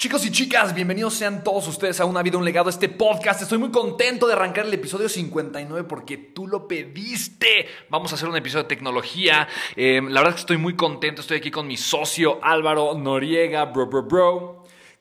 [0.00, 3.42] Chicos y chicas, bienvenidos sean todos ustedes a Una Vida, un Legado, este podcast.
[3.42, 7.66] Estoy muy contento de arrancar el episodio 59 porque tú lo pediste.
[7.90, 9.48] Vamos a hacer un episodio de tecnología.
[9.74, 11.20] Eh, la verdad es que estoy muy contento.
[11.20, 14.57] Estoy aquí con mi socio Álvaro Noriega, bro, bro, bro.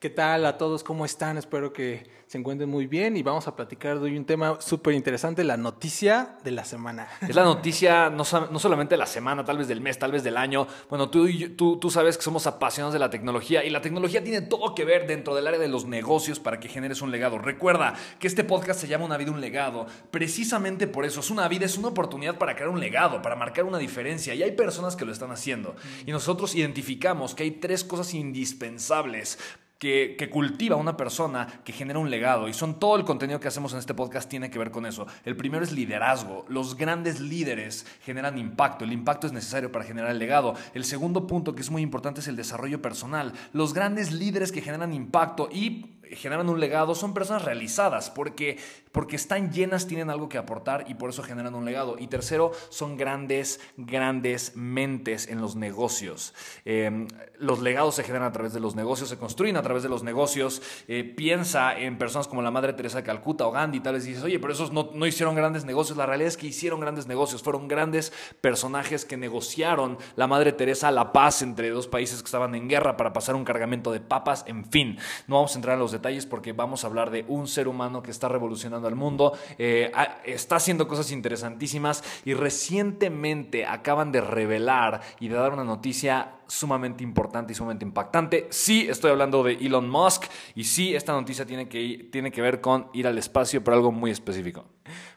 [0.08, 0.86] ¿Qué tal a todos?
[0.86, 1.38] ¿Cómo están?
[1.38, 4.94] Espero que se encuentren muy bien y vamos a platicar de hoy un tema súper
[4.94, 7.10] interesante, la noticia de la semana.
[7.28, 10.24] Es la noticia no, no, solamente de la semana, tal vez del mes, tal vez
[10.24, 10.66] del año.
[10.90, 14.40] Bueno, tú, tú, tú sabes que somos apasionados de la tecnología y la tecnología tiene
[14.40, 17.38] todo que ver dentro del área de los negocios para que generes un legado.
[17.38, 19.88] Recuerda que este podcast se llama Una vida, un legado.
[20.10, 23.66] Precisamente por eso, es una vida, es una oportunidad para crear un legado, para marcar
[23.66, 25.76] una diferencia y hay personas que lo están haciendo.
[26.06, 29.38] Y nosotros identificamos que hay tres cosas indispensables
[29.80, 32.48] que, cultiva una persona, que genera un legado.
[32.48, 35.06] Y son todo el contenido que hacemos en este podcast tiene que ver con eso.
[35.26, 36.46] El primero es liderazgo.
[36.50, 38.86] Los grandes líderes generan impacto.
[38.86, 40.56] El impacto es necesario para generar el legado.
[40.74, 43.34] El segundo punto que es muy importante es el desarrollo personal.
[43.54, 48.58] Los grandes líderes que generan impacto y generan un legado son personas realizadas porque,
[48.92, 51.98] porque están llenas, tienen algo que aportar y por eso generan un legado.
[52.00, 56.34] Y tercero, son grandes, grandes mentes en los negocios.
[56.66, 57.08] Em,
[57.40, 60.04] los legados se generan a través de los negocios, se construyen a través de los
[60.04, 60.62] negocios.
[60.88, 64.24] Eh, piensa en personas como la Madre Teresa de Calcuta o Gandhi, tal vez dices,
[64.24, 65.98] oye, pero esos no, no hicieron grandes negocios.
[65.98, 70.92] La realidad es que hicieron grandes negocios, fueron grandes personajes que negociaron la Madre Teresa
[70.92, 74.44] la paz entre dos países que estaban en guerra para pasar un cargamento de papas,
[74.48, 74.98] en fin.
[75.28, 78.02] No vamos a entrar en los detalles porque vamos a hablar de un ser humano
[78.02, 79.92] que está revolucionando al mundo, eh,
[80.26, 87.04] está haciendo cosas interesantísimas y recientemente acaban de revelar y de dar una noticia sumamente
[87.04, 88.48] importante y sumamente impactante.
[88.50, 90.26] Sí, estoy hablando de Elon Musk
[90.56, 93.92] y sí, esta noticia tiene que, tiene que ver con ir al espacio, pero algo
[93.92, 94.66] muy específico.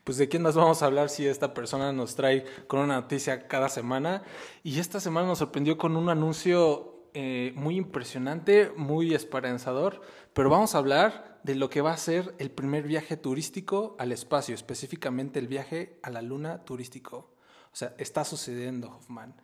[0.04, 3.46] Pues de quién nos vamos a hablar si esta persona nos trae con una noticia
[3.46, 4.22] cada semana.
[4.64, 10.00] Y esta semana nos sorprendió con un anuncio eh, muy impresionante, muy esperanzador,
[10.32, 14.12] pero vamos a hablar de lo que va a ser el primer viaje turístico al
[14.12, 17.30] espacio, específicamente el viaje a la luna turístico.
[17.72, 19.34] O sea, está sucediendo, Hoffman.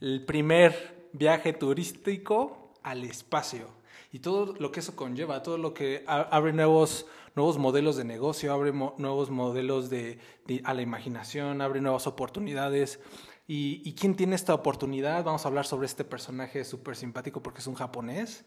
[0.00, 3.68] El primer viaje turístico al espacio.
[4.12, 8.52] Y todo lo que eso conlleva, todo lo que abre nuevos, nuevos modelos de negocio,
[8.52, 10.18] abre nuevos modelos de,
[10.62, 13.00] a la imaginación, abre nuevas oportunidades.
[13.46, 15.22] ¿Y, quién tiene esta oportunidad?
[15.24, 18.46] Vamos a hablar sobre este personaje súper simpático porque es un japonés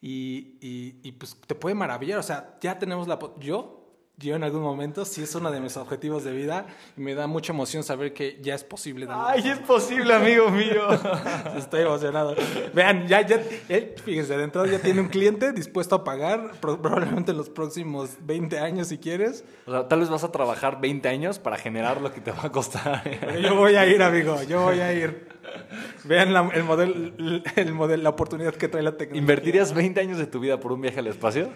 [0.00, 2.18] y, y, pues te puede maravillar.
[2.18, 3.18] O sea, ya tenemos la...
[3.38, 3.77] Yo
[4.18, 7.28] yo en algún momento sí es uno de mis objetivos de vida y me da
[7.28, 9.06] mucha emoción saber que ya es posible.
[9.08, 10.88] ¡Ay, es posible, amigo mío!
[11.56, 12.34] Estoy emocionado.
[12.74, 17.30] Vean, ya, ya, él, fíjense, de entrada ya tiene un cliente dispuesto a pagar probablemente
[17.30, 19.44] en los próximos 20 años si quieres.
[19.66, 22.42] O sea, tal vez vas a trabajar 20 años para generar lo que te va
[22.42, 23.04] a costar.
[23.40, 25.28] yo voy a ir, amigo, yo voy a ir.
[26.04, 27.12] Vean el modelo,
[27.56, 29.20] el modelo, la oportunidad que trae la tecnología.
[29.20, 31.50] ¿Invertirías 20 años de tu vida por un viaje al espacio?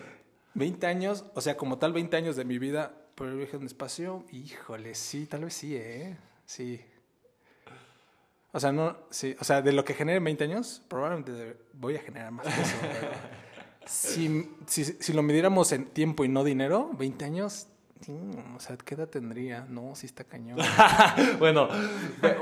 [0.54, 3.66] 20 años, o sea, como tal 20 años de mi vida por el viaje en
[3.66, 6.16] espacio, híjole, sí, tal vez sí, ¿eh?
[6.46, 6.80] Sí.
[8.52, 12.00] O sea, no, sí, o sea, de lo que genere 20 años, probablemente voy a
[12.00, 12.76] generar más que eso.
[13.86, 17.68] si, si, si, lo midiéramos en tiempo y no dinero, 20 años,
[18.56, 19.66] o sea, ¿qué edad tendría?
[19.68, 20.58] No, sí está cañón.
[21.38, 21.68] bueno,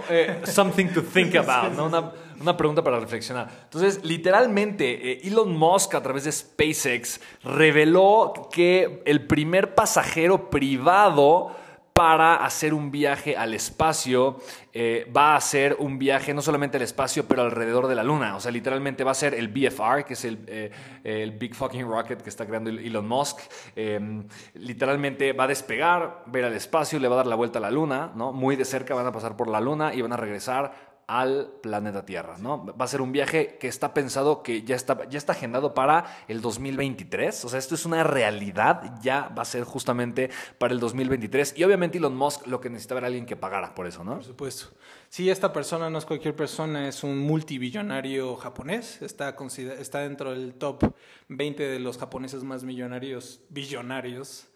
[0.08, 1.86] eh, something to think about, ¿no?
[1.86, 3.50] Una, una, pregunta para reflexionar.
[3.64, 11.54] Entonces, literalmente, eh, Elon Musk a través de SpaceX reveló que el primer pasajero privado
[12.00, 14.38] para hacer un viaje al espacio.
[14.72, 18.36] Eh, va a ser un viaje no solamente al espacio, pero alrededor de la Luna.
[18.36, 20.70] O sea, literalmente va a ser el BFR, que es el, eh,
[21.04, 23.40] el Big Fucking Rocket que está creando Elon Musk.
[23.76, 27.60] Em, literalmente va a despegar, ir al espacio, le va a dar la vuelta a
[27.60, 28.32] la Luna, ¿no?
[28.32, 32.06] Muy de cerca van a pasar por la Luna y van a regresar al planeta
[32.06, 32.64] Tierra, ¿no?
[32.64, 36.04] Va a ser un viaje que está pensado, que ya está, ya está agendado para
[36.28, 37.44] el 2023.
[37.44, 41.54] O sea, esto es una realidad, ya va a ser justamente para el 2023.
[41.56, 44.14] Y obviamente Elon Musk lo que necesitaba era alguien que pagara por eso, ¿no?
[44.14, 44.66] Por supuesto.
[45.08, 49.02] Sí, esta persona no es cualquier persona, es un multibillonario japonés.
[49.02, 49.34] Está,
[49.80, 50.94] está dentro del top
[51.26, 54.46] 20 de los japoneses más millonarios, billonarios,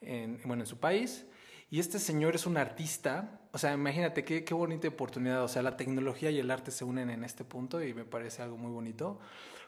[0.00, 1.26] en, bueno, en su país.
[1.74, 5.60] Y este señor es un artista, o sea, imagínate qué, qué bonita oportunidad, o sea,
[5.60, 8.70] la tecnología y el arte se unen en este punto y me parece algo muy
[8.70, 9.18] bonito,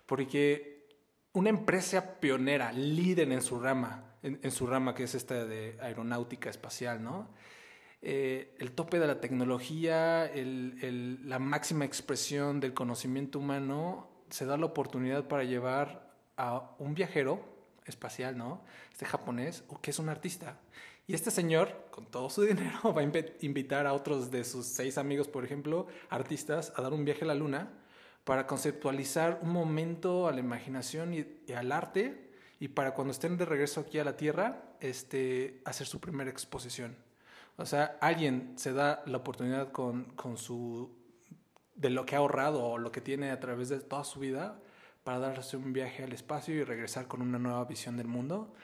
[0.06, 0.86] porque
[1.32, 6.48] una empresa pionera, líder en su rama, en, su rama que es esta de aeronáutica
[6.48, 7.28] espacial, ¿no?
[8.02, 14.66] Eh, el tope de la tecnología, la máxima expresión del conocimiento humano, se da la
[14.66, 18.62] oportunidad para llevar a un viajero espacial, ¿no?
[18.92, 20.60] Este japonés, que es un artista.
[21.08, 23.04] Y este señor, con todo su dinero, va a
[23.40, 27.28] invitar a otros de sus seis amigos, por ejemplo, artistas, a dar un viaje a
[27.28, 27.70] la luna
[28.24, 33.44] para conceptualizar un momento a la imaginación y, al arte y para cuando estén de
[33.44, 36.96] regreso aquí a la Tierra, este, hacer su primera exposición.
[37.56, 40.90] O sea, alguien se da la oportunidad con, con su
[41.76, 44.58] de lo que ha ahorrado o lo que tiene a través de toda su vida
[45.04, 48.54] para darse un viaje al espacio y regresar con una nueva visión del mundo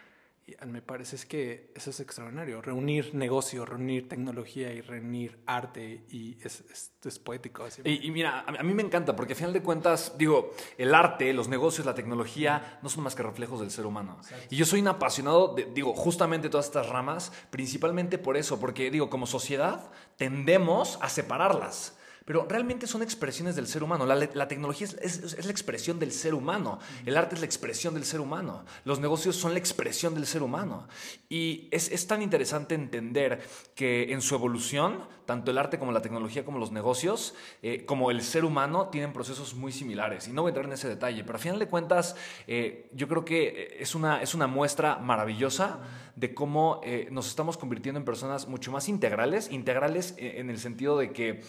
[0.66, 6.36] me parece es que eso es extraordinario, reunir negocio, reunir tecnología y reunir arte y
[6.42, 7.66] es, es, poético.
[7.84, 11.48] Y, mira, a mí me encanta porque a final de cuentas, digo, el arte, los
[11.48, 14.20] negocios, la tecnología no son más que reflejos del ser humano.
[14.50, 18.90] Y yo soy un apasionado, de, digo, justamente todas estas ramas, principalmente por eso, porque
[18.90, 24.06] digo, como sociedad tendemos a separarlas pero realmente son expresiones del ser humano.
[24.06, 28.20] La, tecnología es, la expresión del ser humano, el arte es la expresión del ser
[28.20, 30.86] humano, los negocios son la expresión del ser humano.
[31.28, 33.42] Y es, tan interesante entender
[33.74, 38.10] que en su evolución, tanto el arte como la tecnología como los negocios, eh, como
[38.10, 40.28] el ser humano, tienen procesos muy similares.
[40.28, 42.16] Y no voy a entrar en ese detalle, pero a final de cuentas,
[42.46, 45.80] eh, yo creo que es una, es una muestra maravillosa
[46.16, 50.98] de cómo eh, nos estamos convirtiendo en personas mucho más integrales, integrales en el sentido
[50.98, 51.42] de que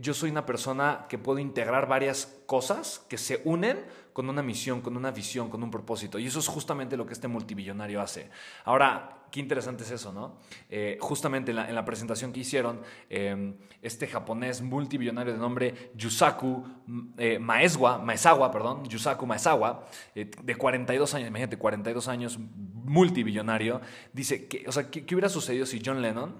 [0.00, 4.80] yo soy una persona que puedo integrar varias cosas que se unen con una misión,
[4.80, 6.18] con una visión, con un propósito.
[6.18, 8.28] Y eso es justamente lo que este multibillonario hace.
[8.64, 10.36] Ahora, qué interesante es eso, ¿no?
[10.68, 16.64] Eh, justamente en la, presentación que hicieron, eh, este japonés multibillonario de nombre Yusaku
[17.16, 23.80] eh, Maezawa, perdón, Yusaku Maezawa, de 42 años, imagínate, 42 años, multibillonario,
[24.12, 26.36] dice, que, o sea, ¿qué, ¿qué, hubiera sucedido si John Lennon,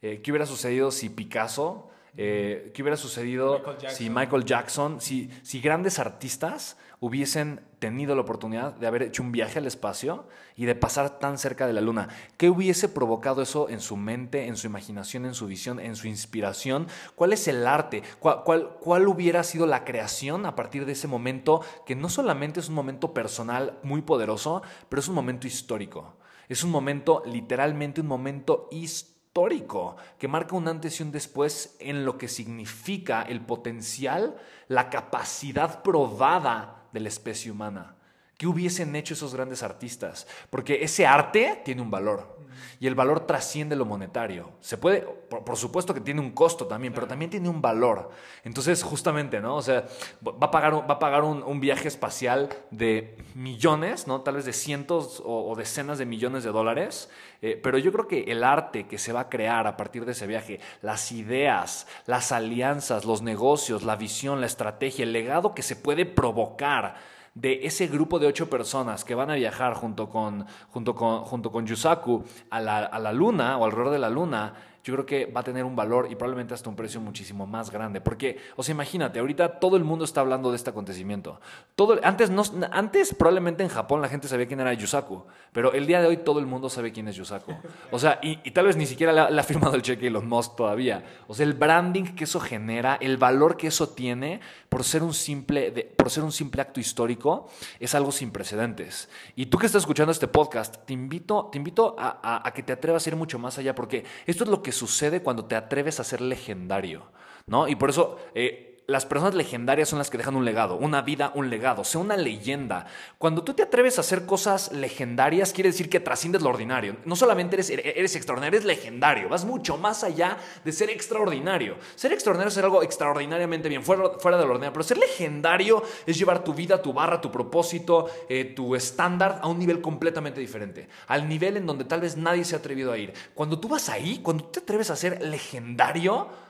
[0.00, 6.76] qué hubiera sucedido si Picasso, ¿Qué hubiera sucedido si Michael Jackson, si, si grandes artistas
[7.00, 10.26] hubiesen tenido la oportunidad de haber hecho un viaje al espacio
[10.56, 12.08] y de pasar tan cerca de la luna?
[12.36, 16.06] ¿Qué hubiese provocado eso en su mente, en su imaginación, en su visión, en su
[16.06, 16.86] inspiración?
[17.16, 18.02] ¿Cuál es el arte?
[18.20, 22.68] ¿Cuál, cuál, hubiera sido la creación a partir de ese momento que no solamente es
[22.68, 26.16] un momento personal muy poderoso, pero es un momento histórico?
[26.48, 31.74] Es un momento, literalmente un momento histórico histórico que marca un antes y un después
[31.80, 34.36] en lo que significa el potencial,
[34.68, 37.93] la capacidad probada de la especie humana.
[38.36, 40.26] ¿Qué hubiesen hecho esos grandes artistas?
[40.50, 42.34] Porque ese arte tiene un valor
[42.80, 44.50] y el valor trasciende lo monetario.
[44.60, 48.10] Se puede, por, supuesto que tiene un costo también, pero también tiene un valor.
[48.42, 49.56] Entonces, justamente, ¿no?
[49.56, 49.84] O sea,
[50.26, 54.20] va a pagar, va a pagar un, viaje espacial de millones, ¿no?
[54.20, 57.08] Tal vez de cientos o, decenas de millones de dólares.
[57.40, 60.12] Eh, pero yo creo que el arte que se va a crear a partir de
[60.12, 65.62] ese viaje, las ideas, las alianzas, los negocios, la visión, la estrategia, el legado que
[65.62, 66.96] se puede provocar
[67.34, 71.50] de ese grupo de ocho personas que van a viajar junto con, junto con, junto
[71.50, 75.26] con Yusaku a la, a la luna o alrededor de la luna, yo creo que
[75.26, 78.02] va a tener un valor y probablemente hasta un precio muchísimo más grande.
[78.02, 81.40] Porque, o sea, imagínate, ahorita todo el mundo está hablando de este acontecimiento.
[81.74, 85.24] Todo, antes, no, antes probablemente en Japón la gente sabía quién era Yusaku,
[85.54, 87.54] pero el día de hoy todo el mundo sabe quién es Yusaku.
[87.92, 91.02] O sea, y, tal vez ni siquiera le, ha firmado el cheque Elon Musk todavía.
[91.28, 95.14] O sea, el branding que eso genera, el valor que eso tiene por ser un
[95.14, 97.48] simple, por ser un simple acto histórico,
[97.80, 99.08] es algo sin precedentes.
[99.34, 102.74] Y tú que estás escuchando este podcast, te invito, te invito a, a que te
[102.74, 105.98] atrevas a ir mucho más allá, porque esto es lo que sucede cuando te atreves
[106.00, 107.10] a ser legendario,
[107.46, 107.68] ¿no?
[107.68, 108.18] Y por eso...
[108.34, 112.00] Eh, las personas legendarias son las que dejan un legado, una vida, un legado, sea
[112.00, 112.86] una leyenda.
[113.18, 116.96] Cuando tú te atreves a hacer cosas legendarias, quiere decir que trasciendes lo ordinario.
[117.06, 119.28] No solamente eres, eres extraordinario, eres legendario.
[119.28, 121.76] Vas mucho más allá de ser extraordinario.
[121.94, 124.74] Ser extraordinario es algo extraordinariamente bien, fuera, fuera de lo ordinario.
[124.74, 129.48] Pero ser legendario es llevar tu vida, tu barra, tu propósito, eh, tu estándar a
[129.48, 130.88] un nivel completamente diferente.
[131.06, 133.14] Al nivel en donde tal vez nadie se ha atrevido a ir.
[133.34, 136.43] Cuando tú vas ahí, cuando te atreves a ser legendario,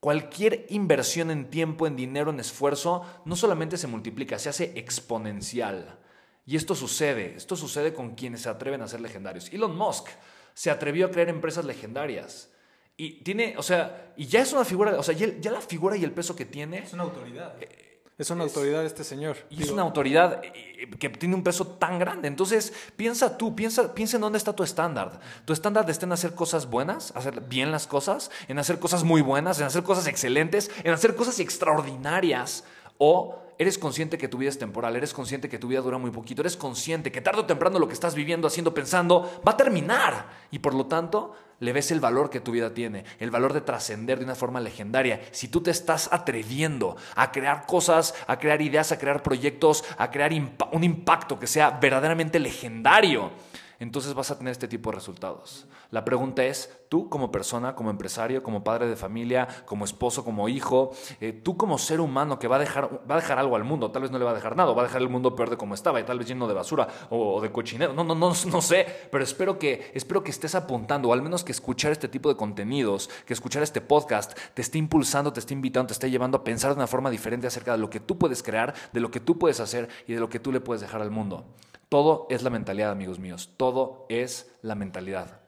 [0.00, 5.98] Cualquier inversión en tiempo, en dinero, en esfuerzo, no solamente se multiplica, se hace exponencial.
[6.46, 9.52] Y esto sucede, esto sucede con quienes se atreven a ser legendarios.
[9.52, 10.08] Elon Musk
[10.54, 12.50] se atrevió a crear empresas legendarias.
[12.96, 16.04] Y tiene, o sea, y ya es una figura, o sea, ya, la figura y
[16.04, 16.78] el peso que tiene.
[16.78, 17.54] Es una autoridad.
[17.62, 17.89] Eh,
[18.20, 19.38] es una autoridad este señor.
[19.48, 22.28] Y es una autoridad eh, que tiene un peso tan grande.
[22.28, 25.20] Entonces, piensa tú, piensa, piensa en dónde está tu estándar.
[25.46, 29.22] Tu estándar está en hacer cosas buenas, hacer bien las cosas, en hacer cosas muy
[29.22, 32.64] buenas, en hacer cosas excelentes, en hacer cosas extraordinarias.
[32.98, 36.10] O eres consciente que tu vida es temporal, eres consciente que tu vida dura muy
[36.10, 39.56] poquito, eres consciente que tarde o temprano lo que estás viviendo, haciendo, pensando, va a
[39.58, 40.30] terminar.
[40.50, 43.60] Y por lo tanto, le ves el valor que tu vida tiene, el valor de
[43.60, 45.20] trascender de una forma legendaria.
[45.30, 50.10] Si tú te estás atreviendo a crear cosas, a crear ideas, a crear proyectos, a
[50.10, 50.32] crear
[50.72, 53.30] un impacto que sea verdaderamente legendario,
[53.80, 55.66] entonces vas a tener este tipo de resultados.
[55.90, 60.48] La pregunta es, tú como persona, como empresario, como padre de familia, como esposo, como
[60.48, 63.64] hijo, eh, tú como ser humano que va a, dejar, va a dejar algo al
[63.64, 65.48] mundo, tal vez no le va a dejar nada, va a dejar el mundo peor
[65.48, 68.28] de como estaba y tal vez lleno de basura o, de cochinero, no, no, no,
[68.28, 72.08] no sé, pero espero que, espero que estés apuntando, o al menos que escuchar este
[72.08, 76.10] tipo de contenidos, que escuchar este podcast te esté impulsando, te esté invitando, te esté
[76.10, 79.00] llevando a pensar de una forma diferente acerca de lo que tú puedes crear, de
[79.00, 81.46] lo que tú puedes hacer y de lo que tú le puedes dejar al mundo.
[81.90, 83.50] Todo es la mentalidad, amigos míos.
[83.58, 85.42] Todo es la mentalidad.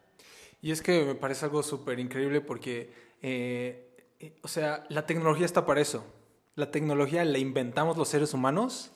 [0.61, 5.47] Y es que me parece algo súper increíble porque, eh, eh, o sea, la tecnología
[5.47, 6.05] está para eso.
[6.55, 8.93] La tecnología la inventamos los seres humanos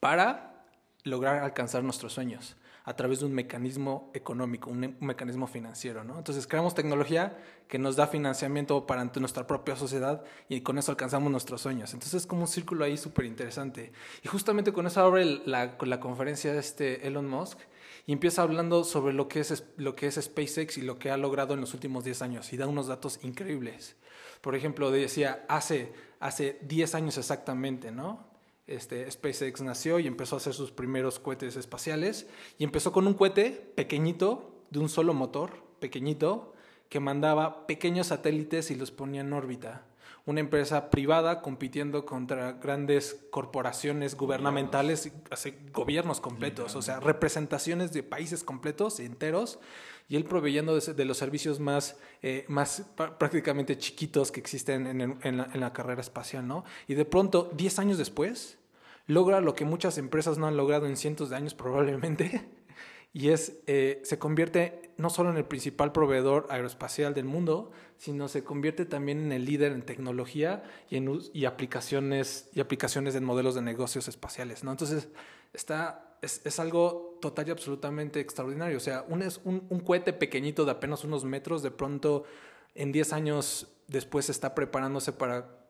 [0.00, 0.66] para
[1.04, 6.04] lograr alcanzar nuestros sueños a través de un mecanismo económico, un, mecanismo financiero.
[6.04, 6.18] ¿no?
[6.18, 11.30] Entonces creamos tecnología que nos da financiamiento para nuestra propia sociedad y con eso alcanzamos
[11.30, 11.92] nuestros sueños.
[11.92, 13.92] Entonces es como un círculo ahí súper interesante.
[14.22, 17.58] Y justamente con eso abre la, la conferencia de este Elon Musk
[18.06, 21.16] y empieza hablando sobre lo que, es, lo que es SpaceX y lo que ha
[21.16, 23.96] logrado en los últimos 10 años y da unos datos increíbles.
[24.40, 28.31] Por ejemplo, decía, hace, hace 10 años exactamente, ¿no?
[28.66, 32.28] Este, SpaceX nació y empezó a hacer sus primeros cohetes espaciales.
[32.58, 36.54] Y empezó con un cohete pequeñito, de un solo motor, pequeñito,
[36.88, 39.86] que mandaba pequeños satélites y los ponía en órbita.
[40.24, 45.12] Una empresa privada compitiendo contra grandes corporaciones gubernamentales,
[45.72, 49.58] gobiernos completos, o sea, representaciones de países completos enteros,
[50.08, 52.86] y él proveyendo de, los servicios más, eh, más
[53.18, 56.64] prácticamente chiquitos que existen en, en, la, en la carrera espacial, ¿no?
[56.86, 58.58] Y de pronto, 10 años después,
[59.06, 62.48] logra lo que muchas empresas no han logrado en cientos de años probablemente,
[63.12, 68.28] y es, eh, se convierte no solo en el principal proveedor aeroespacial del mundo, sino
[68.28, 73.24] se convierte también en el líder en tecnología y, en, y, aplicaciones, y aplicaciones en
[73.24, 74.64] modelos de negocios espaciales.
[74.64, 74.70] ¿no?
[74.70, 75.08] Entonces,
[75.52, 78.76] está, es, es algo total y absolutamente extraordinario.
[78.76, 82.24] O sea, un, es un, un cohete pequeñito de apenas unos metros, de pronto
[82.74, 85.62] en 10 años después está preparándose para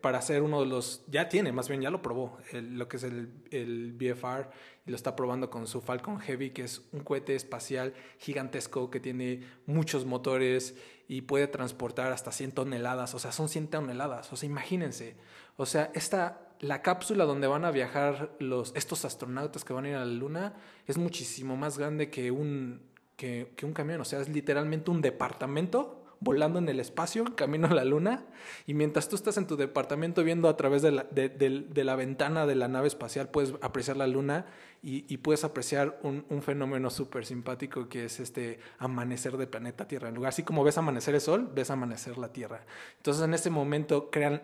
[0.00, 3.04] para hacer uno de los, ya tiene, más bien ya lo probó, lo que es
[3.04, 4.48] el, el, BFR,
[4.86, 9.00] y lo está probando con su Falcon Heavy, que es un cohete espacial gigantesco que
[9.00, 10.76] tiene muchos motores
[11.08, 15.16] y puede transportar hasta 100 toneladas, o sea, son 100 toneladas, o sea, imagínense,
[15.56, 19.88] o sea, esta, la cápsula donde van a viajar los, estos astronautas que van a
[19.88, 20.54] ir a la Luna
[20.86, 22.82] es muchísimo más grande que un,
[23.16, 27.68] que, que un camión, o sea, es literalmente un departamento volando en el espacio, camino
[27.68, 28.24] a la luna,
[28.66, 32.54] y mientras tú estás en tu departamento viendo a través de la, de, ventana de
[32.54, 34.46] la nave espacial, puedes apreciar la luna
[34.82, 40.08] y, puedes apreciar un, fenómeno súper simpático que es este amanecer del planeta Tierra.
[40.08, 42.66] En lugar, así como ves amanecer el sol, ves amanecer la Tierra.
[42.96, 44.42] Entonces en ese momento crean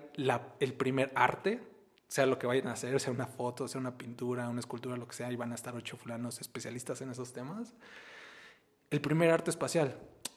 [0.61, 1.61] el primer arte,
[2.09, 5.07] sea lo que vayan a hacer, sea una foto, sea una pintura, una escultura, lo
[5.07, 7.75] que sea, y van a estar ocho fulanos especialistas en esos temas.
[8.91, 9.97] El primer arte espacial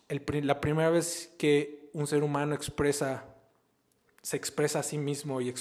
[0.09, 3.25] la primera vez que un ser humano expresa,
[4.21, 5.53] se expresa a sí mismo y,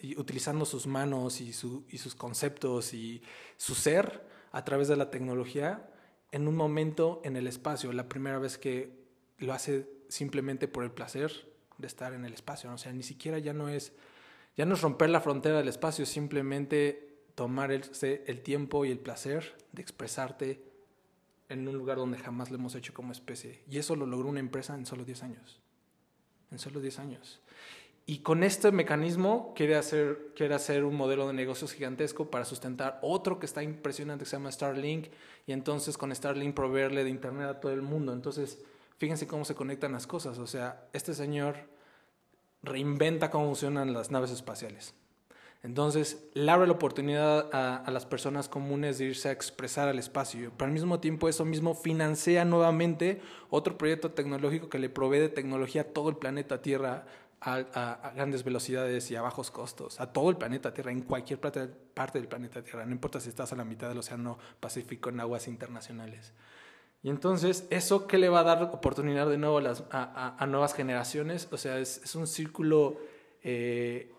[0.00, 3.22] y utilizando sus manos y, y sus conceptos y
[3.56, 5.88] su ser a través de la tecnología,
[6.32, 9.00] en un momento en el espacio, la primera vez que
[9.38, 13.38] lo hace simplemente por el placer de estar en el espacio, o sea, ni siquiera
[13.38, 13.92] ya no es
[14.56, 18.98] ya no es romper la frontera del espacio, simplemente tomar el, el tiempo y el
[18.98, 20.69] placer de expresarte
[21.50, 23.62] en un lugar donde jamás lo hemos hecho como especie.
[23.68, 25.60] Y eso lo logró una empresa en solo 10 años.
[26.50, 27.40] En solo 10 años.
[28.06, 32.98] Y con este mecanismo quiere hacer, quiere hacer un modelo de negocios gigantesco para sustentar
[33.02, 35.08] otro que está impresionante que se llama Starlink
[35.46, 38.12] y entonces con Starlink proveerle de internet a todo el mundo.
[38.12, 38.58] Entonces,
[38.96, 40.38] fíjense cómo se conectan las cosas.
[40.38, 41.56] O sea, este señor
[42.62, 44.94] reinventa cómo funcionan las naves espaciales.
[45.62, 50.52] Entonces, le abre la oportunidad a, las personas comunes de irse a expresar al espacio,
[50.56, 55.28] pero al mismo tiempo eso mismo financia nuevamente otro proyecto tecnológico que le provee de
[55.28, 57.04] tecnología a todo el planeta Tierra
[57.42, 61.68] a, grandes velocidades y a bajos costos, a todo el planeta Tierra, en cualquier parte,
[62.14, 65.46] del planeta Tierra, no importa si estás a la mitad del Océano Pacífico en aguas
[65.46, 66.32] internacionales.
[67.02, 70.74] Y entonces, ¿eso qué le va a dar oportunidad de nuevo a, las, a, nuevas
[70.74, 71.48] generaciones?
[71.50, 72.98] O sea, es, es un círculo...
[73.42, 74.12] Eh,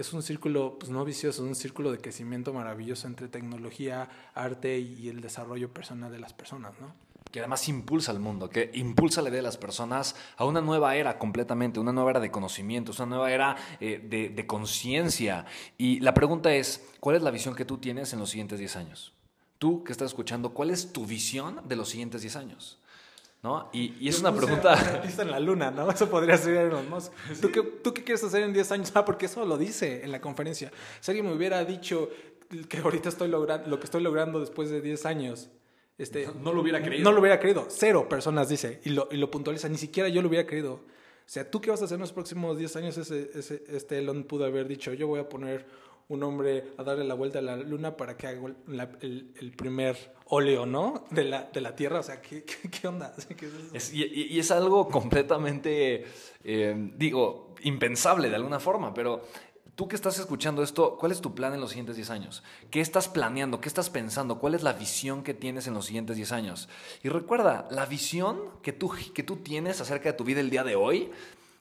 [0.00, 4.78] es un círculo, pues no vicioso, es un círculo de crecimiento maravilloso entre tecnología, arte
[4.78, 6.94] y el desarrollo personal de las personas, ¿no?
[7.30, 10.96] que además impulsa al mundo, que impulsa la idea de las personas a una nueva
[10.96, 15.44] era completamente, una nueva era de conocimientos, una nueva era eh, de, de conciencia.
[15.76, 18.76] Y la pregunta es, ¿cuál es la visión que tú tienes en los siguientes 10
[18.76, 19.12] años?
[19.58, 22.78] Tú que estás escuchando, ¿cuál es tu visión de los siguientes 10 años?
[23.42, 23.70] ¿No?
[23.72, 24.72] Y, y es una pregunta...
[24.96, 25.88] artista en la luna, ¿no?
[25.90, 27.12] Eso podría ser Elon Musk.
[27.40, 28.90] ¿Tú, qué, ¿Tú qué quieres hacer en 10 años?
[28.94, 30.72] Ah, porque eso lo dice en la conferencia.
[31.00, 32.10] Si alguien me hubiera dicho
[32.68, 35.50] que ahorita estoy logrando, lo que estoy logrando después de 10 años,
[35.98, 37.04] este, No- no lo hubiera creído.
[37.04, 37.66] No lo hubiera creído.
[37.68, 39.68] Cero personas dice y lo, y lo puntualiza.
[39.68, 40.72] Ni siquiera yo lo hubiera creído.
[40.74, 40.80] O
[41.30, 42.96] sea, ¿tú qué vas a hacer en los próximos 10 años?
[42.98, 45.64] Ese, ese, este Elon pudo haber dicho, yo voy a poner
[46.08, 48.40] un hombre a darle la vuelta a la luna para que haga
[49.02, 49.96] el, el primer
[50.30, 51.04] óleo, ¿no?
[51.10, 52.00] De la, de la Tierra.
[52.00, 53.14] O sea, ¿qué, qué, onda?
[53.92, 56.04] Y- y es algo completamente,
[56.44, 59.22] eh, digo, impensable de alguna forma, pero
[59.74, 62.42] tú que estás escuchando esto, ¿cuál es tu plan en los siguientes 10 años?
[62.70, 63.60] ¿Qué estás planeando?
[63.60, 64.38] ¿Qué estás pensando?
[64.38, 66.68] ¿Cuál es la visión que tienes en los siguientes 10 años?
[67.02, 70.64] Y recuerda, la visión que tú, que tú tienes acerca de tu vida el día
[70.64, 71.10] de hoy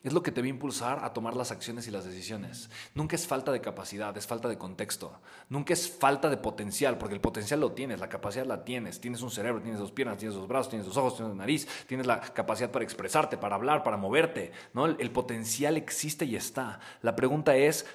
[0.08, 2.70] es lo que te va a impulsar a tomar las acciones y las decisiones.
[2.96, 5.20] Nunca es falta de capacidad, es falta de contexto.
[5.50, 9.02] Nunca es falta de potencial, porque el potencial lo tienes, la capacidad la tienes.
[9.02, 11.68] Tienes un cerebro, tienes dos piernas, tienes dos brazos, tienes dos ojos, tienes una nariz,
[11.88, 14.52] tienes la capacidad para expresarte, para hablar, para moverte.
[14.74, 14.86] ¿no?
[14.86, 16.80] El, el potencial existe y está.
[17.02, 17.86] La pregunta es,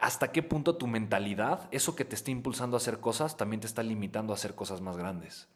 [0.00, 3.66] ¿hasta qué punto tu mentalidad, eso que te está impulsando a hacer cosas, también te
[3.66, 5.48] está limitando a hacer cosas más grandes?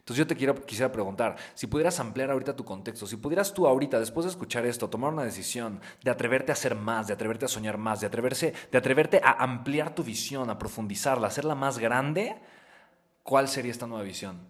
[0.00, 3.66] Entonces yo te quiero, quisiera preguntar, si pudieras ampliar ahorita tu contexto, si pudieras tú
[3.66, 7.44] ahorita, después de escuchar esto, tomar una decisión de atreverte a hacer más, de atreverte
[7.44, 11.54] a soñar más, de, atreverse, de atreverte a ampliar tu visión, a profundizarla, a hacerla
[11.54, 12.36] más grande,
[13.22, 14.40] ¿cuál sería esta nueva visión?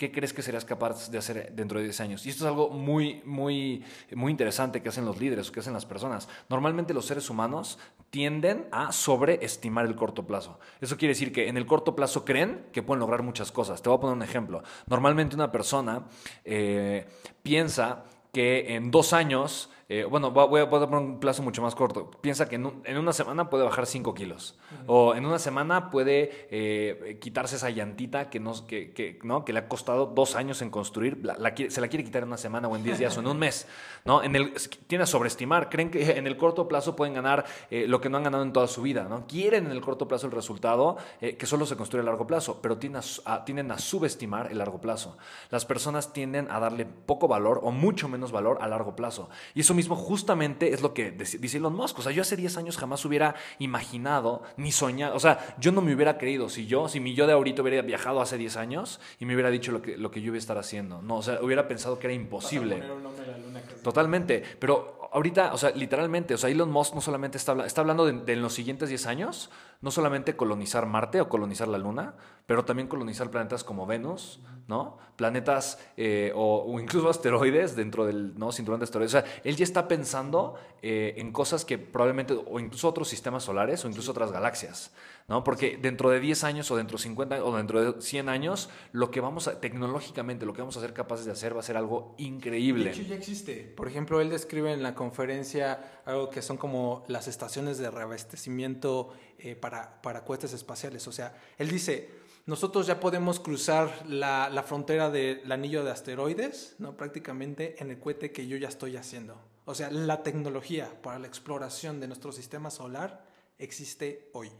[0.00, 2.24] ¿Qué crees que serías capaz de hacer dentro de 10 años?
[2.24, 3.84] Y esto es algo muy, muy,
[4.14, 6.26] muy interesante que hacen los líderes o que hacen las personas.
[6.48, 10.58] Normalmente los seres humanos tienden a sobreestimar el corto plazo.
[10.80, 13.82] Eso quiere decir que en el corto plazo creen que pueden lograr muchas cosas.
[13.82, 14.62] Te voy a poner un ejemplo.
[14.86, 16.06] Normalmente una persona
[16.46, 17.06] eh,
[17.42, 21.60] piensa que en dos años, eh, bueno, voy a, voy a poner un plazo mucho
[21.62, 22.10] más corto.
[22.20, 24.56] Piensa que en, un- en una semana puede bajar 5 kilos.
[24.86, 29.44] O en una semana puede eh, quitarse esa llantita que, no, que, que, ¿no?
[29.44, 31.18] que le ha costado dos años en construir.
[31.24, 33.26] La- la se la quiere quitar en una semana o en 10 días o en
[33.26, 33.66] un mes.
[34.04, 34.22] ¿no?
[34.22, 34.54] En el,
[34.86, 35.68] tiene a sobreestimar.
[35.68, 38.52] Creen que en el corto plazo pueden ganar eh, lo que no han ganado en
[38.52, 39.08] toda su vida.
[39.08, 39.26] ¿no?
[39.26, 42.60] Quieren en el corto plazo el resultado eh, que solo se construye a largo plazo,
[42.62, 45.18] pero tienden a, a- tienden a subestimar el largo plazo.
[45.50, 49.28] Las personas tienden a darle poco valor o mucho menos valor a largo plazo.
[49.54, 51.98] Y eso mismo justamente es lo que dice Elon Musk.
[51.98, 55.14] O sea, yo hace 10 años jamás hubiera imaginado ni soñado.
[55.16, 57.82] O sea, yo no me hubiera creído si yo, si mi yo de ahorita hubiera
[57.82, 60.38] viajado hace 10 años y me hubiera dicho lo que, lo que yo iba a
[60.38, 61.00] estar haciendo.
[61.02, 62.76] No, o sea, hubiera pensado que era imposible.
[62.76, 66.34] Vas a poner un nombre a la luna que- Totalmente, pero ahorita, o sea, literalmente,
[66.34, 69.06] o sea, Elon Musk no solamente está, está hablando de, de en los siguientes 10
[69.06, 72.14] años, no solamente colonizar Marte o colonizar la Luna,
[72.46, 74.40] pero también colonizar planetas como Venus,
[74.70, 74.96] ¿no?
[75.16, 78.52] Planetas eh, o, o incluso asteroides dentro del ¿no?
[78.52, 79.14] cinturón de asteroides.
[79.14, 83.42] O sea, él ya está pensando eh, en cosas que probablemente, o incluso otros sistemas
[83.42, 84.92] solares o incluso otras galaxias,
[85.28, 85.44] ¿no?
[85.44, 88.70] Porque dentro de 10 años o dentro de 50 años o dentro de 100 años,
[88.92, 91.64] lo que vamos a, tecnológicamente, lo que vamos a ser capaces de hacer va a
[91.64, 92.84] ser algo increíble.
[92.84, 93.56] De hecho, ya existe.
[93.76, 99.12] Por ejemplo, él describe en la conferencia algo que son como las estaciones de reabastecimiento
[99.38, 101.06] eh, para, para cohetes espaciales.
[101.08, 106.76] O sea, él dice, nosotros ya podemos cruzar la, la frontera del anillo de asteroides,
[106.78, 106.96] ¿no?
[106.96, 109.40] prácticamente en el cohete que yo ya estoy haciendo.
[109.64, 113.24] O sea, la tecnología para la exploración de nuestro sistema solar
[113.58, 114.50] existe hoy.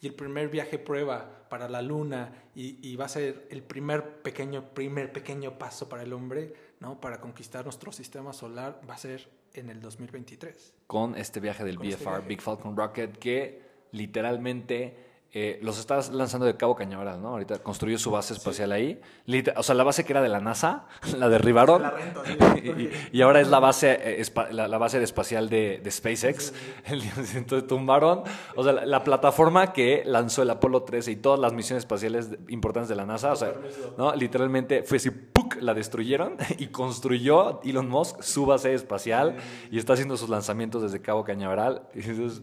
[0.00, 4.22] Y el primer viaje prueba para la luna y, y va a ser el primer
[4.22, 7.00] pequeño, primer pequeño paso para el hombre, ¿no?
[7.00, 10.74] Para conquistar nuestro sistema solar va a ser en el 2023.
[10.86, 12.28] con este viaje del Con este BFR, viaje.
[12.28, 13.62] Big Falcon Rocket, que
[13.92, 17.28] literalmente eh, los está lanzando de Cabo Cañaveral, ¿no?
[17.28, 19.00] Ahorita construyó su base espacial ahí.
[19.26, 20.86] Liter- o sea, la base que era de la NASA,
[21.18, 21.80] la derribaron.
[21.82, 22.90] La renta, sí.
[23.12, 26.52] y, ahora es la base, eh, la, la base espacial de, de SpaceX.
[27.34, 28.22] Entonces tumbaron,
[28.56, 32.28] o sea, la, la plataforma que lanzó el Apolo 13 y todas las misiones espaciales
[32.48, 33.54] importantes de la NASA, o sea,
[33.96, 34.14] ¿no?
[34.14, 35.56] Literalmente fue así, ¡puc!
[35.60, 39.36] la destruyeron y construyó Elon Musk su base espacial
[39.70, 41.82] y está haciendo sus lanzamientos desde Cabo Cañaveral.
[41.94, 42.42] Y dices, "Ve,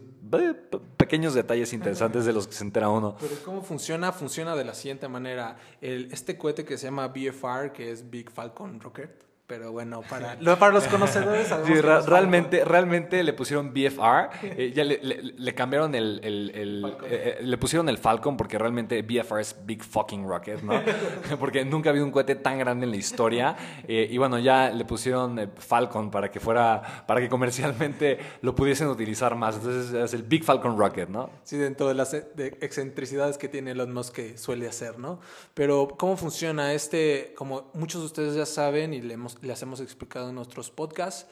[0.96, 3.16] pequeños detalles interesantes de los que se entera uno.
[3.20, 4.12] Pero ¿cómo funciona?
[4.12, 5.56] Funciona de la siguiente manera.
[5.80, 10.38] El, este cohete que se llama BFR, que es Big Falcon Rocket, pero bueno, para,
[10.60, 15.54] para los conocedores Sí, ra- realmente, realmente le pusieron BFR, eh, ya le, le- le
[15.56, 17.04] cambiaron el, el- el- Falcon.
[17.06, 20.80] eh, eh, le pusieron el Falcon porque realmente BFR es Big Fucking Rocket, ¿no?
[21.40, 23.56] porque nunca ha habido un cohete tan grande en la historia
[23.88, 28.54] eh, y bueno, ya le pusieron eh, Falcon para que fuera, para que comercialmente lo
[28.54, 31.28] pudiesen utilizar más, entonces es el Big Falcon Rocket, ¿no?
[31.42, 35.18] Sí, dentro de las e- de excentricidades que tiene Elon Musk que suele hacer, ¿no?
[35.54, 37.34] Pero ¿cómo funciona este?
[37.36, 41.26] Como muchos de ustedes ya saben y le hemos- les hemos explicado en nuestros podcasts,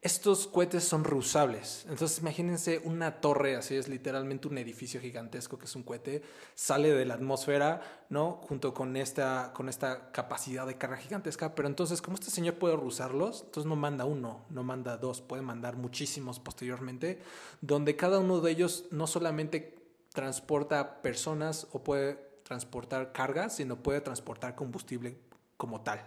[0.00, 1.84] estos cohetes son reusables.
[1.88, 6.22] Entonces imagínense una torre, así es literalmente un edificio gigantesco que es un cohete,
[6.54, 8.40] sale de la atmósfera, ¿no?
[8.48, 11.56] Junto con esta, con esta capacidad de carga gigantesca.
[11.56, 15.42] Pero entonces, como este señor puede reusarlos, entonces no manda uno, no manda dos, puede
[15.42, 17.20] mandar muchísimos posteriormente,
[17.60, 19.78] donde cada uno de ellos no solamente
[20.14, 25.18] transporta personas o puede transportar cargas, sino puede transportar combustible
[25.56, 26.00] como tal.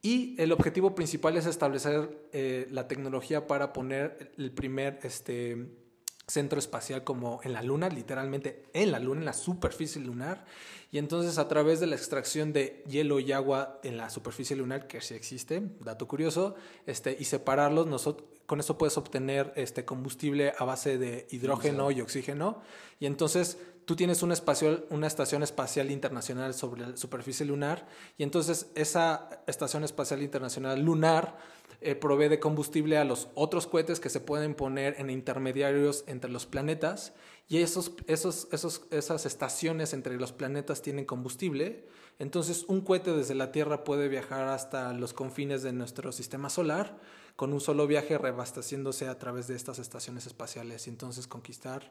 [0.00, 5.66] Y el objetivo principal es establecer eh, la tecnología para poner el primer este,
[6.28, 10.44] centro espacial como en la Luna, literalmente en la Luna, en la superficie lunar.
[10.92, 14.86] Y entonces a través de la extracción de hielo y agua en la superficie lunar,
[14.86, 16.54] que sí existe, dato curioso,
[16.86, 22.00] este, y separarlos, nosotros, con eso puedes obtener este combustible a base de hidrógeno y
[22.00, 22.62] oxígeno.
[23.00, 23.58] Y entonces
[23.88, 30.22] tú tienes una, estación espacial internacional sobre la superficie lunar y entonces esa estación espacial
[30.22, 31.38] internacional lunar
[31.80, 36.30] eh, provee de combustible a los otros cohetes que se pueden poner en intermediarios entre
[36.30, 37.14] los planetas
[37.48, 41.88] y esos, esos, esos, esas estaciones entre los planetas tienen combustible.
[42.18, 46.98] Entonces un cohete desde la Tierra puede viajar hasta los confines de nuestro sistema solar
[47.36, 51.90] con un solo viaje rebasteciéndose a través de estas estaciones espaciales y entonces conquistar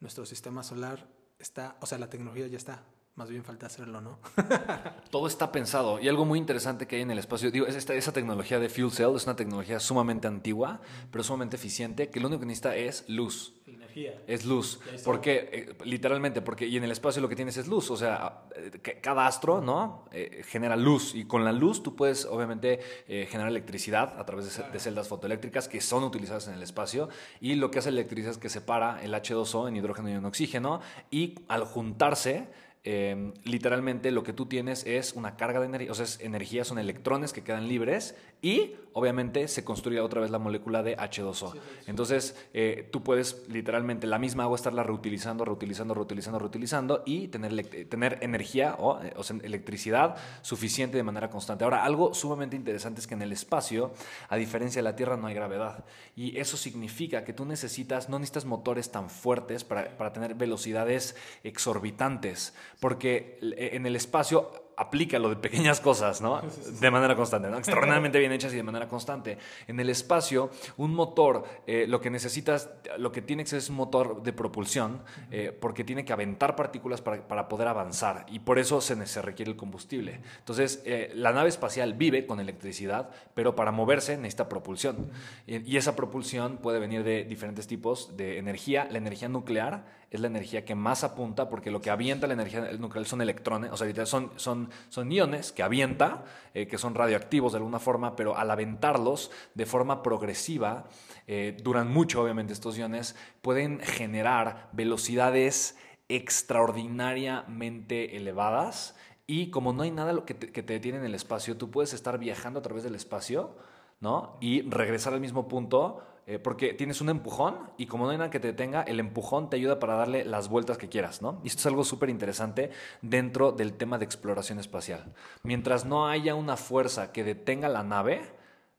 [0.00, 2.84] nuestro sistema solar está, o sea, la tecnología ya está.
[3.18, 4.20] Más bien falta hacerlo, ¿no?
[5.10, 5.98] Todo está pensado.
[5.98, 8.68] Y algo muy interesante que hay en el espacio, digo, es esta, esa tecnología de
[8.68, 12.76] fuel cell, es una tecnología sumamente antigua, pero sumamente eficiente, que lo único que necesita
[12.76, 13.54] es luz.
[13.66, 14.22] Energía.
[14.28, 14.78] Es luz.
[15.04, 17.90] Porque, eh, literalmente, porque y en el espacio lo que tienes es luz.
[17.90, 20.04] O sea, eh, cada astro, ¿no?
[20.12, 21.16] Eh, genera luz.
[21.16, 22.78] Y con la luz tú puedes, obviamente,
[23.08, 27.08] generar electricidad a través de, de celdas fotoeléctricas que son utilizadas en el espacio.
[27.40, 30.24] Y lo que hace la electricidad es que separa el H2O en hidrógeno y en
[30.24, 30.80] oxígeno.
[31.10, 32.46] Y al juntarse,
[32.90, 36.64] eh, literalmente lo que tú tienes es una carga de energía, o sea, es energía,
[36.64, 41.54] son electrones que quedan libres y obviamente se construye otra vez la molécula de H2O.
[41.86, 47.88] Entonces, eh, tú puedes literalmente la misma agua estarla reutilizando, reutilizando, reutilizando, reutilizando y tener,
[47.88, 51.64] tener energía o, eh, o sea, electricidad suficiente de manera constante.
[51.64, 53.92] Ahora, algo sumamente interesante es que en el espacio,
[54.30, 55.84] a diferencia de la Tierra, no hay gravedad.
[56.16, 61.16] Y eso significa que tú necesitas, no necesitas motores tan fuertes para, para tener velocidades
[61.44, 66.40] exorbitantes, porque eh, en el espacio aplica lo de pequeñas cosas, ¿no?
[66.80, 67.58] De manera constante, ¿no?
[67.58, 69.36] Extraordinariamente bien hechas y de manera constante.
[69.66, 74.22] En el espacio, un motor, eh, lo que necesitas, lo que tienes es un motor
[74.22, 78.80] de propulsión, eh, porque tiene que aventar partículas para, para poder avanzar, y por eso
[78.80, 80.20] se, se requiere el combustible.
[80.38, 85.10] Entonces, eh, la nave espacial vive con electricidad, pero para moverse necesita propulsión.
[85.48, 88.86] Y, y esa propulsión puede venir de diferentes tipos de energía.
[88.92, 92.72] La energía nuclear es la energía que más apunta porque lo que avienta la energía
[92.78, 97.52] nuclear son electrones, o sea, son, son, son iones que avienta, eh, que son radioactivos
[97.52, 100.86] de alguna forma, pero al aventarlos de forma progresiva,
[101.26, 105.76] eh, duran mucho obviamente estos iones, pueden generar velocidades
[106.08, 111.58] extraordinariamente elevadas y como no hay nada que te, que te detiene en el espacio,
[111.58, 113.54] tú puedes estar viajando a través del espacio,
[114.00, 114.38] ¿no?
[114.40, 118.28] Y regresar al mismo punto eh, porque tienes un empujón y como no hay nada
[118.28, 121.40] que te detenga, el empujón te ayuda para darle las vueltas que quieras, ¿no?
[121.42, 125.14] Y esto es algo súper interesante dentro del tema de exploración espacial.
[125.42, 128.20] Mientras no haya una fuerza que detenga la nave,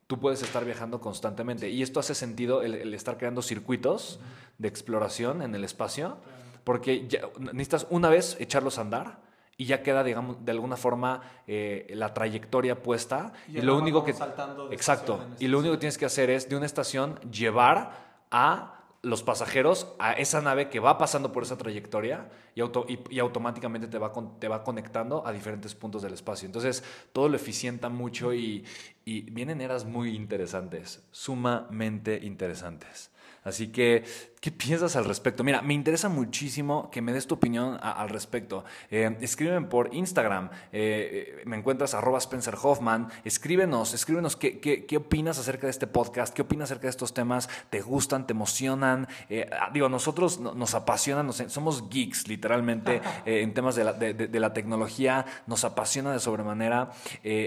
[0.05, 1.71] tú puedes estar viajando constantemente.
[1.71, 4.19] Y esto hace sentido el, estar creando circuitos
[4.59, 6.17] de exploración en el espacio,
[6.63, 9.21] porque ya, necesitas una vez echarlos a andar
[9.59, 13.33] y ya queda, digamos, de alguna forma eh, la trayectoria puesta.
[13.49, 14.13] Y lo único que...
[14.13, 15.21] vamos saltando de Exacto.
[15.21, 19.21] en Y lo único que tienes que hacer es de una estación llevar a los
[19.21, 23.97] pasajeros a esa nave que va pasando por esa trayectoria y, auto, y, automáticamente te
[23.97, 26.45] va, te va conectando a diferentes puntos del espacio.
[26.45, 28.63] Entonces, todo lo eficienta mucho y,
[29.03, 33.11] y vienen eras muy interesantes, sumamente interesantes.
[33.43, 34.05] Así que
[34.39, 35.43] ¿Qué piensas al respecto?
[35.43, 38.63] Mira, me interesa muchísimo que me des tu opinión al respecto.
[38.89, 45.39] Eh, escríbeme por Instagram, eh, me encuentras arroba Spencer Hoffman, escríbenos, escríbenos qué, qué, opinas
[45.39, 49.09] acerca de este podcast, qué opinas acerca de estos temas, te gustan, te emocionan.
[49.29, 54.53] Eh, ah, digo, nosotros nos apasionan, somos geeks literalmente en temas de la, de, la,
[54.53, 56.91] tecnología, nos apasiona de sobremanera.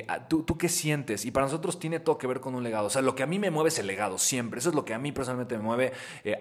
[0.09, 1.25] Ah, ¿tú, ¿Tú qué sientes?
[1.25, 2.89] Y para nosotros tiene todo que ver con un legado.
[2.89, 4.59] O sea, lo que a mí me mueve es el legado, siempre.
[4.59, 5.93] Eso es lo que a mí personalmente me mueve.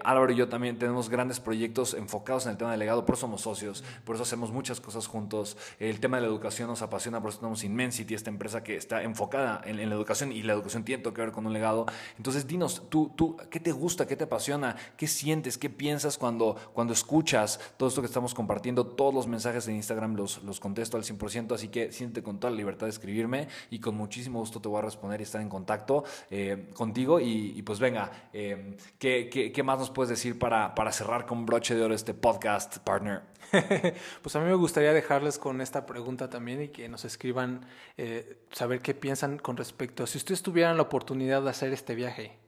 [0.04, 3.22] Álvaro y yo también tenemos grandes proyectos enfocados en el tema del legado, por eso
[3.22, 5.56] somos socios, por eso hacemos muchas cosas juntos.
[5.78, 9.02] El tema de la educación nos apasiona, por eso tenemos Inmensity, esta empresa que está
[9.02, 11.86] enfocada en, la educación y la educación tiene todo que ver con un legado.
[12.16, 14.06] Entonces, dinos, tú, tú, ¿qué te gusta?
[14.06, 14.76] ¿Qué te apasiona?
[14.96, 15.58] ¿Qué sientes?
[15.58, 18.86] ¿Qué piensas cuando, cuando escuchas todo esto que estamos compartiendo?
[18.86, 22.50] Todos los mensajes en Instagram los, los contesto al 100%, así que siéntete con toda
[22.50, 25.48] la libertad de escribirme y con muchísimo gusto te voy a responder y estar en
[25.48, 27.20] contacto eh, contigo.
[27.20, 30.31] Y, pues venga, eh, ¿qué, qué, qué más nos puedes decir?
[30.34, 33.22] Para, para cerrar con broche de oro este podcast, partner?
[34.22, 37.66] pues a mí me gustaría dejarles con esta pregunta también y que nos escriban,
[37.96, 42.38] eh, saber qué piensan con respecto, si ustedes tuvieran la oportunidad de hacer este viaje,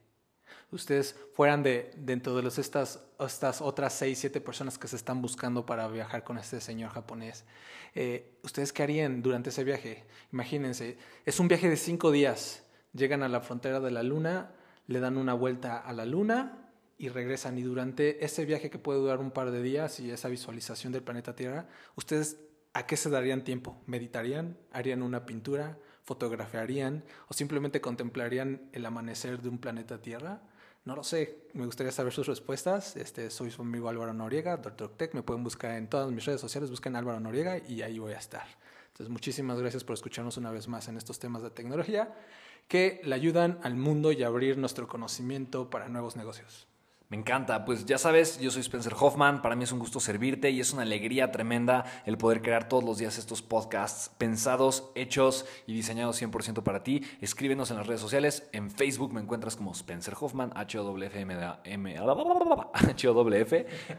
[0.71, 5.23] ustedes fueran de dentro de los, estas, estas otras seis, siete personas que se están
[5.23, 7.45] buscando para viajar con este señor japonés,
[7.95, 10.05] eh, ¿ustedes qué harían durante ese viaje?
[10.33, 14.53] Imagínense, es un viaje de cinco días, llegan a la frontera de la luna,
[14.87, 16.64] le dan una vuelta a la luna,
[16.99, 17.59] y regresan.
[17.59, 21.03] Y durante ese viaje que puede durar un par de días y esa visualización del
[21.03, 22.39] planeta Tierra, ¿ustedes
[22.73, 23.81] a qué se darían tiempo?
[23.87, 24.57] ¿Meditarían?
[24.73, 25.79] ¿Harían una pintura?
[26.03, 27.05] ¿Fotografiarían?
[27.29, 30.43] ¿O simplemente contemplarían el amanecer de un planeta Tierra?
[30.85, 32.97] No lo sé, me gustaría saber sus respuestas.
[32.97, 34.91] Este, soy su amigo Álvaro Noriega, Dr.
[34.91, 35.15] Tech.
[35.15, 38.19] Me pueden buscar en todas mis redes sociales, busquen Álvaro Noriega y ahí voy a
[38.19, 38.47] estar.
[38.89, 42.15] Entonces, muchísimas gracias por escucharnos una vez más en estos temas de tecnología
[42.69, 46.69] que le ayudan al mundo y abrir nuestro conocimiento para nuevos negocios.
[47.15, 50.51] Me encanta, pues ya sabes, yo soy Spencer Hoffman, para mí es un gusto servirte
[50.51, 55.47] y es una alegría tremenda el poder crear todos los días estos podcasts pensados, hechos
[55.69, 57.05] y diseñados 100% para ti.
[57.21, 61.21] Escríbenos en las redes sociales, en Facebook me encuentras como Spencer Hoffman, H-O-W-F,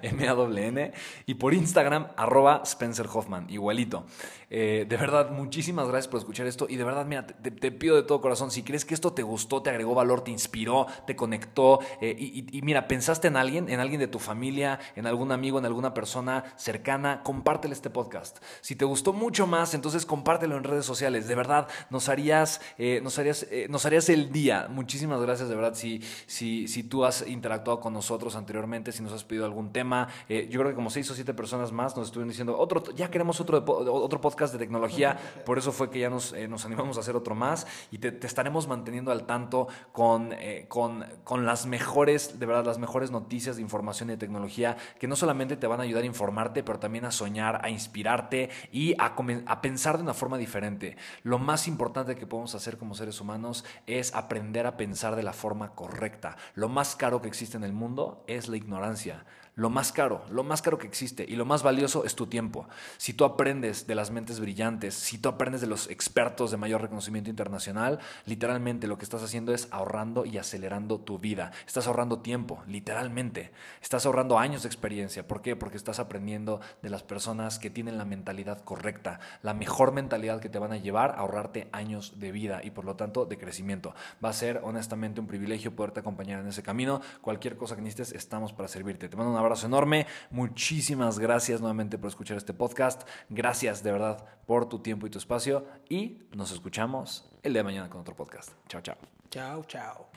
[0.01, 0.91] M-A-W-N
[1.25, 4.03] y por Instagram arroba Spencer Hoffman, igualito.
[4.49, 6.67] Eh, de verdad, muchísimas gracias por escuchar esto.
[6.69, 9.61] Y de verdad, mira, te, pido de todo corazón, si crees que esto te gustó,
[9.61, 13.79] te agregó valor, te inspiró, te conectó eh, y, y mira, pensaste en alguien, en
[13.79, 18.39] alguien de tu familia, en algún amigo, en alguna persona cercana, compártele este podcast.
[18.61, 21.27] Si te gustó mucho más, entonces compártelo en redes sociales.
[21.27, 24.65] De verdad, nos harías, eh, nos harías, eh, nos harías el día.
[24.71, 29.13] Muchísimas gracias, de verdad, si, si, si tú has interactuado con nosotros anteriormente, si nos
[29.13, 30.07] has pedido algún tema.
[30.27, 33.11] Eh, yo creo que como seis o siete personas más nos estuvieron diciendo, otro, ya
[33.11, 35.15] queremos otro, otro podcast de tecnología.
[35.45, 38.25] Por eso fue que ya nos, nos animamos a hacer otro más y te, te
[38.25, 40.33] estaremos manteniendo al tanto con,
[40.69, 45.07] con, con las mejores, de verdad, las mejores noticias de información y de tecnología que
[45.07, 48.95] no solamente te van a ayudar a informarte, pero también a soñar, a inspirarte y
[48.97, 50.97] a pensar de una forma diferente.
[51.23, 55.33] Lo más importante que podemos hacer como seres humanos es aprender a pensar de la
[55.33, 56.37] forma correcta.
[56.55, 59.25] Lo más caro que existe en el mundo es la ignorancia.
[59.57, 62.67] Lo más caro, lo más caro que existe y lo más valioso es tu tiempo.
[62.97, 66.81] Si tú aprendes de las mentes brillantes, si tú aprendes de los expertos de mayor
[66.81, 71.53] reconocimiento internacional, literalmente lo que estás haciendo es ahorrando y acelerando tu vida.
[71.65, 73.53] Estás ahorrando tiempo, literalmente.
[73.81, 75.25] Estás ahorrando años de experiencia.
[75.25, 75.55] ¿Por qué?
[75.55, 80.49] Porque estás aprendiendo de las personas que tienen la mentalidad correcta, la mejor mentalidad que
[80.49, 83.95] te van a llevar a ahorrarte años de vida y por lo tanto de crecimiento.
[84.21, 86.99] Va a ser honestamente un privilegio poderte acompañar en ese camino.
[87.21, 89.07] Cualquier cosa que necesites, estamos para servirte.
[89.07, 90.07] Te mando un abrazo enorme.
[90.31, 93.07] Muchísimas gracias nuevamente por escuchar este podcast.
[93.29, 95.65] Gracias de verdad por tu tiempo y tu espacio.
[95.89, 98.51] Y nos escuchamos el día de mañana con otro podcast.
[98.67, 98.97] Chao, chao.
[99.29, 100.14] Chao, chao.